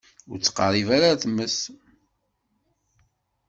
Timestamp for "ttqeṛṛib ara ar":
0.39-1.17